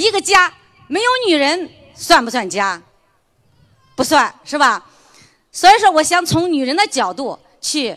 [0.00, 0.50] 一个家
[0.88, 2.80] 没有女人算不算家？
[3.94, 4.86] 不算是吧？
[5.52, 7.94] 所以说，我想从女人的角度去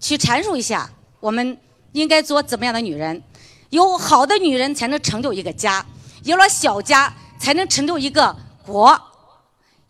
[0.00, 0.88] 去阐述一下，
[1.20, 1.58] 我们
[1.92, 3.22] 应该做怎么样的女人？
[3.68, 5.84] 有好的女人才能成就一个家，
[6.24, 8.34] 有了小家才能成就一个
[8.64, 8.98] 国，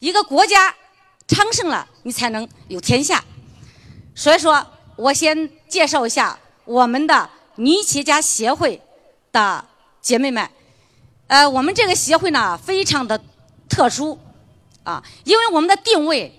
[0.00, 0.74] 一个国家
[1.28, 3.22] 昌盛了，你才能有天下。
[4.16, 4.66] 所以说
[4.96, 8.82] 我先介绍一下我们的女企业家协会
[9.30, 9.64] 的
[10.00, 10.50] 姐妹们。
[11.32, 13.18] 呃，我们这个协会呢，非常的
[13.66, 14.18] 特殊
[14.82, 16.30] 啊，因为我们的定位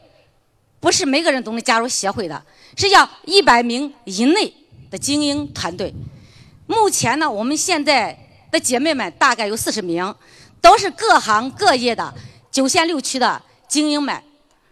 [0.79, 2.39] 不是每个人都能加入协会的，
[2.77, 4.53] 是要一百名以内
[4.91, 5.91] 的精英团队。
[6.67, 8.15] 目前呢，我们现在
[8.51, 10.13] 的姐妹们大概有四十名，
[10.61, 12.13] 都是各行各业的
[12.51, 14.23] 九县六区的精英们，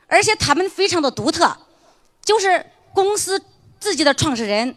[0.06, 1.58] 而且他们非常的独特，
[2.24, 2.64] 就是
[2.94, 3.44] 公司
[3.80, 4.76] 自己的创始人、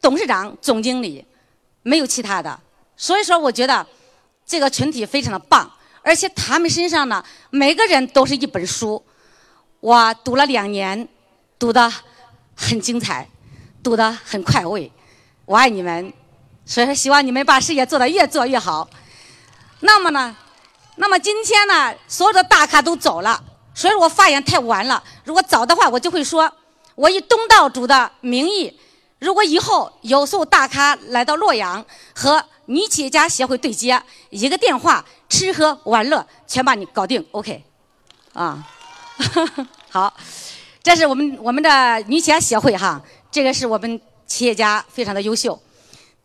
[0.00, 1.24] 董事长、总经理，
[1.84, 2.58] 没有其他的。
[2.96, 3.86] 所以说，我觉得。
[4.46, 5.70] 这个群体非常的棒，
[6.02, 9.02] 而且他们身上呢，每个人都是一本书。
[9.80, 11.08] 我读了两年，
[11.58, 11.90] 读的
[12.54, 13.26] 很精彩，
[13.82, 14.90] 读的很快慰。
[15.46, 16.12] 我爱你们，
[16.66, 18.88] 所以说希望你们把事业做得越做越好。
[19.80, 20.36] 那么呢，
[20.96, 23.42] 那么今天呢，所有的大咖都走了，
[23.74, 25.02] 所以我发言太晚了。
[25.24, 26.50] 如果早的话，我就会说，
[26.94, 28.78] 我以东道主的名义，
[29.18, 31.82] 如果以后有所有大咖来到洛阳
[32.14, 32.44] 和。
[32.66, 37.62] 女企业家协会对接，一个电话，吃喝玩乐全把你搞定，OK，
[38.32, 38.66] 啊，
[39.90, 40.12] 好，
[40.82, 45.60] 这是我们我们的女企业家协会哈，这个是我们企业家非常的优秀。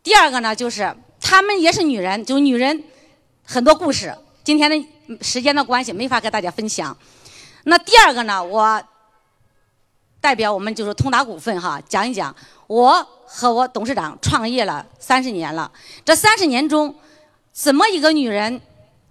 [0.02, 2.84] 第二个呢，就是她们也是女人，就女人
[3.44, 4.88] 很多故事，今天的
[5.22, 6.98] 时间的关系没法跟大家分享。
[7.66, 8.82] 那第二个呢，我
[10.22, 12.36] 代表我们就是通达股份哈，讲一讲
[12.68, 13.08] 我。
[13.32, 15.72] 和我董事长创业了三十年了，
[16.04, 16.96] 这三十年中，
[17.54, 18.60] 怎么一个女人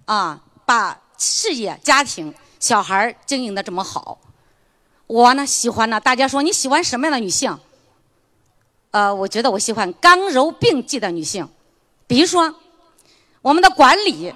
[0.07, 4.19] 啊，把事业、家庭、小孩经营的这么好？
[5.07, 7.57] 我呢喜欢呢，大家说你喜欢什么样的女性？
[8.91, 11.49] 呃，我觉得我喜欢刚柔并济的女性。
[12.09, 12.53] 比如说，
[13.41, 14.35] 我们的管理，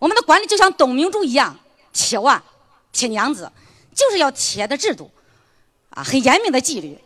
[0.00, 1.56] 我们的管理就像董明珠一样，
[1.92, 2.42] 铁腕、
[2.90, 3.48] 铁娘子，
[3.94, 5.08] 就是要铁的制度，
[5.94, 6.98] 啊，很严明的纪律。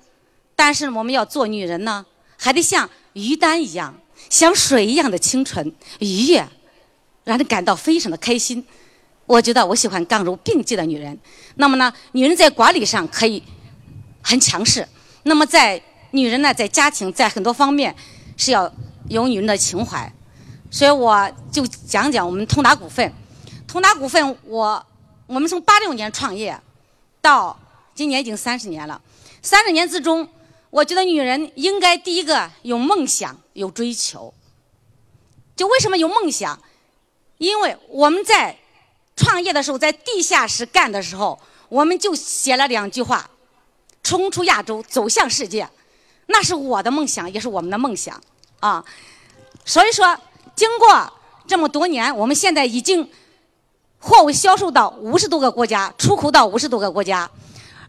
[0.54, 2.04] 但是我们要做女人呢，
[2.38, 3.94] 还得像于丹一样，
[4.30, 6.46] 像水一样的清纯愉悦，
[7.24, 8.66] 让人感到非常的开心。
[9.26, 11.18] 我觉得我喜欢刚柔并济的女人。
[11.56, 13.42] 那么呢，女人在管理上可以
[14.22, 14.86] 很强势。
[15.24, 15.82] 那么在
[16.12, 17.94] 女人呢，在家庭在很多方面
[18.36, 18.72] 是要
[19.08, 20.10] 有女人的情怀。
[20.70, 23.12] 所以我就讲讲我们通达股份。
[23.66, 24.86] 通达股份，我
[25.26, 26.58] 我们从八六年创业，
[27.20, 27.58] 到
[27.96, 29.02] 今年已经三十年了。
[29.42, 30.28] 三十年之中。
[30.68, 34.34] 我觉得女人应该第一个有梦想、有追求。
[35.54, 36.60] 就为什么有梦想？
[37.38, 38.58] 因为我们在
[39.14, 41.38] 创业的时候，在地下室干的时候，
[41.70, 43.30] 我们就写了两句话
[44.02, 45.66] ：“冲出亚洲，走向世界。”
[46.26, 48.20] 那是我的梦想，也是我们的梦想
[48.60, 48.84] 啊。
[49.64, 50.18] 所以说，
[50.54, 51.10] 经过
[51.46, 53.08] 这么多年，我们现在已经
[53.98, 57.30] 货物销售到五十多个国家，出口到五十多个国家，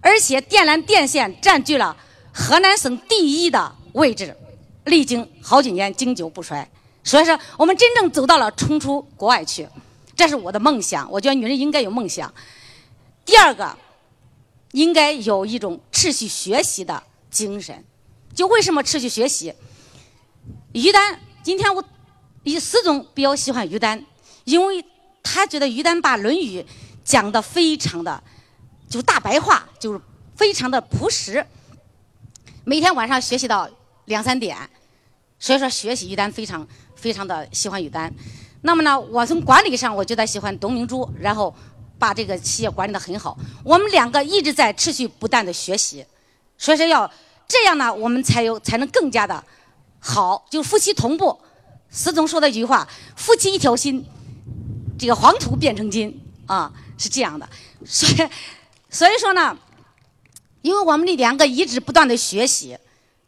[0.01, 1.95] 而且电缆电线占据了。
[2.39, 4.37] 河南省第一的位置，
[4.85, 6.69] 历经好几年经久不衰，
[7.03, 9.67] 所以说我们真正走到了冲出国外去，
[10.15, 11.09] 这是我的梦想。
[11.11, 12.31] 我觉得女人应该有梦想。
[13.25, 13.75] 第二个，
[14.73, 17.83] 应该有一种持续学习的精神。
[18.35, 19.51] 就为什么持续学习？
[20.73, 21.83] 于丹，今天我
[22.43, 24.05] 以司总比较喜欢于丹，
[24.43, 24.85] 因为
[25.23, 26.61] 他觉得于丹把《论语》
[27.03, 28.23] 讲的非常的
[28.89, 30.01] 就大白话，就是
[30.35, 31.45] 非常的朴实。
[32.63, 33.69] 每天晚上学习到
[34.05, 34.57] 两三点，
[35.39, 38.13] 所以说学习于丹非常非常的喜欢于丹。
[38.61, 41.53] 那么呢，我从管理上我觉得喜欢董明珠，然后
[41.99, 43.37] 把这个企业管理的很好。
[43.63, 46.05] 我们两个一直在持续不断的学习，
[46.57, 47.09] 所以说要
[47.47, 49.43] 这样呢，我们才有才能更加的
[49.99, 51.39] 好，就夫妻同步。
[51.89, 54.05] 司总说的一句话：“夫妻一条心，
[54.99, 57.47] 这个黄土变成金啊，是这样的。”
[57.85, 58.29] 所以
[58.89, 59.57] 所以说呢。
[60.63, 62.77] 因为我们的两个一直不断的学习，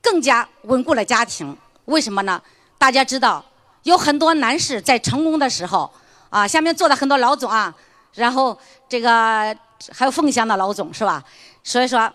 [0.01, 1.55] 更加稳固了家庭。
[1.85, 2.41] 为什么呢？
[2.77, 3.41] 大家知道，
[3.83, 5.89] 有很多男士在成功的时候，
[6.29, 7.73] 啊，下面坐的很多老总啊，
[8.15, 8.59] 然后
[8.89, 9.55] 这个
[9.93, 11.23] 还有凤翔的老总是吧？
[11.63, 12.11] 所以说，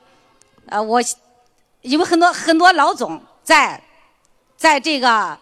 [0.67, 1.01] 呃，我
[1.81, 3.83] 因为很多很多老总在
[4.59, 5.39] 在这个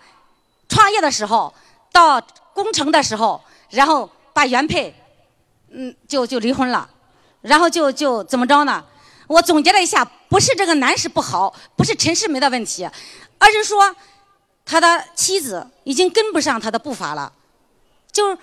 [0.69, 1.53] 创业的时候，
[1.91, 2.21] 到
[2.53, 4.95] 工程的时候，然后把原配，
[5.71, 6.89] 嗯，就就离婚了，
[7.43, 8.83] 然后就就怎么着呢？
[9.27, 12.89] 我总结了一下，不是这个男士不好，不是陈世美的问题，
[13.39, 13.95] 而是说
[14.65, 17.33] 他的妻子已经跟不上他的步伐了。
[18.11, 18.39] 就是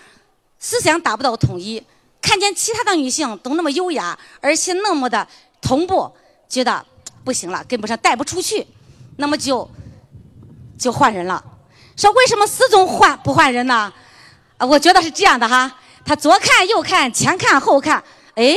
[0.58, 1.84] 思想达不到统一，
[2.22, 5.28] 看见其他的女性都那么优雅，而且那么的
[5.62, 6.12] 同步，
[6.48, 6.84] 觉得
[7.24, 8.66] 不行了，跟不上，带不出去，
[9.18, 9.70] 那么就
[10.78, 11.44] 就换人了。
[11.96, 13.94] 说为什么始终换不换人呢？
[14.58, 15.72] 我觉得是这样的哈，
[16.04, 18.04] 他左看右看，前看后看，
[18.36, 18.56] 哎，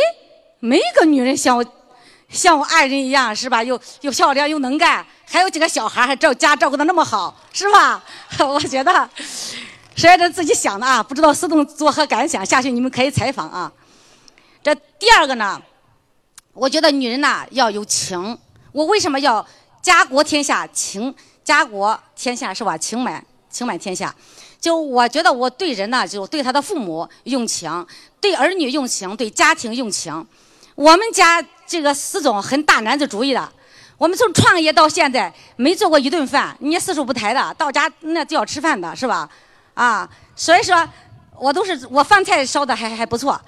[0.64, 1.64] 没个女人像我
[2.28, 3.64] 像我爱人一样，是吧？
[3.64, 8.00] 又又漂亮又能干，还有几个小孩还照家照顾的那么好，是吧？
[8.38, 9.10] 我觉得。
[9.96, 12.46] 实在是自己想的啊，不知道思东作何感想？
[12.46, 13.70] 下去你们可以采访啊。
[14.62, 15.60] 这第二个呢，
[16.54, 18.38] 我觉得女人呐要有情。
[18.70, 19.44] 我为什么要
[19.82, 21.12] 家国天下情？
[21.42, 22.78] 家国天下是吧？
[22.78, 24.14] 情满情满天下。
[24.60, 27.84] 就我觉得我对人呢，就对他的父母用情，
[28.20, 30.24] 对儿女用情，对家庭用情。
[30.74, 33.52] 我们家这个司总很大男子主义的，
[33.98, 39.28] 我们从创业到现在没做过一顿饭，你四手不抬的，到家那就要吃饭的是吧？
[39.74, 40.88] 啊，所以说，
[41.38, 43.40] 我都是我饭菜烧的还还不错，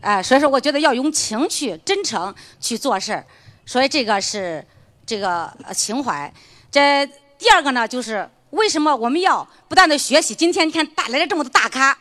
[0.00, 3.24] 哎，所以说我觉得要用情去真诚去做事儿，
[3.66, 4.64] 所以这个是
[5.04, 6.32] 这个情怀。
[6.70, 7.04] 这
[7.38, 10.34] 第二个呢，就是为什么我们要不断的学习？
[10.34, 11.96] 今天你看大来了这么多大咖，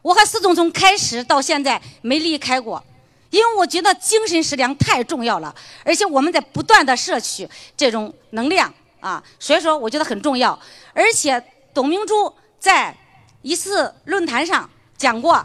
[0.00, 2.82] 我和司总从开始到现在没离开过，
[3.32, 10.56] 因为我觉得精神食粮太重要了，而且我们在不断的摄取这种能量啊，所以说我觉得很重要。
[10.92, 11.42] 而且
[11.72, 12.30] 董明珠
[12.60, 12.94] 在
[13.40, 14.68] 一次论坛上
[14.98, 15.42] 讲过，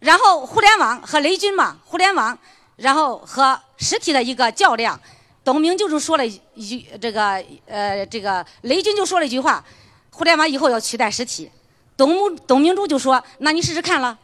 [0.00, 2.38] 然后互联网和雷军嘛，互联网，
[2.76, 5.00] 然后和实体的一个较量，
[5.42, 9.64] 董明就是说了一句这个呃这个雷军就说了一句话，
[10.10, 11.50] 互联网以后要取代实体，
[11.96, 14.18] 董董明珠就说那你试试看了，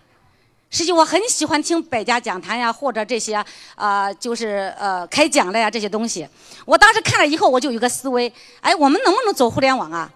[0.75, 3.37] 实际我很喜欢听百家讲坛呀或者这些
[3.77, 6.29] 啊就是呃开讲的呀这些东西，
[6.65, 8.31] 我当时看了以后我就有个思维，
[8.61, 10.11] 哎我们能不能走互联网啊？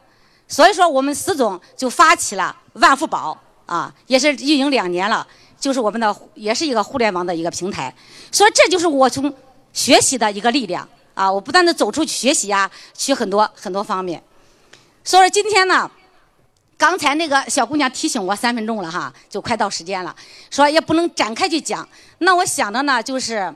[0.49, 5.25] 所以说，我们司总就发起了万富宝啊，也是运营两年了，
[5.60, 7.94] 就是我们的也是一个互联网的一个平台。
[8.32, 9.32] 所以这就是我从
[9.72, 14.20] 学习的一个力量啊，我不断的走出去学习呀，去很多很多方面。
[15.04, 15.88] 所以说今天呢，
[16.78, 20.14] 刚才那个小姑娘提醒我三分钟了哈，就快到时间了，
[20.48, 21.86] 说也不能展开去讲。
[22.19, 23.52] 那我想的呢，就是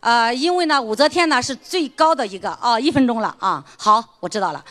[0.00, 4.64] 呃，因为呢，武则天呢是最高的一个哦，一分钟了啊，好，我知道了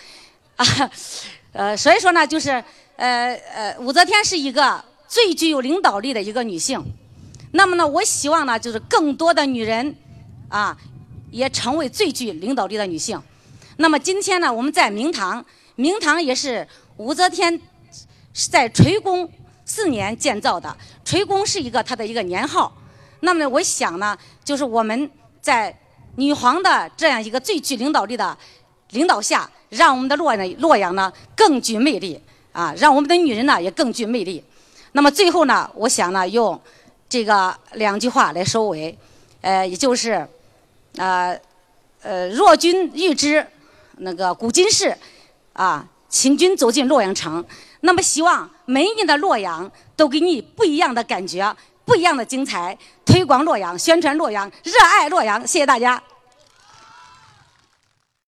[0.55, 0.65] 啊。
[1.53, 2.51] 呃，所以说呢，就是
[2.95, 6.83] 呃呃，武则天是一个最具有领导力的一个女性。
[7.51, 9.95] 那么呢，我希望呢，就是更多的女人
[10.49, 10.75] 啊，
[11.29, 13.21] 也成为最具领导力的女性。
[13.77, 15.45] 那么今天呢，我们在明堂，
[15.75, 16.67] 明堂也是
[16.97, 17.61] 武则天
[18.33, 19.29] 是在垂宫
[19.65, 20.75] 四年建造的，
[21.05, 22.75] 垂宫是一个它的一个年号。
[23.21, 25.09] 那么，我想呢，就是我们
[25.41, 25.73] 在
[26.15, 28.37] 女皇的这样一个最具领导力的
[28.91, 29.49] 领导下。
[29.75, 32.21] 让我们的洛呢洛阳呢更具魅力
[32.51, 34.43] 啊，让我们的女人呢也更具魅力。
[34.91, 36.61] 那么最后呢，我想呢用
[37.09, 38.95] 这个两句话来收尾，
[39.41, 40.27] 呃，也就是
[40.97, 41.35] 呃
[42.03, 43.43] 呃，若君欲知
[43.97, 44.95] 那个古今事
[45.53, 47.43] 啊，请君走进洛阳城。
[47.85, 51.53] 那么希望每一年的洛阳都给你不一样的感觉，
[51.83, 55.45] 不一样的精彩，推广洛阳，宣传洛阳，热爱洛阳。
[55.45, 56.01] 谢谢大家。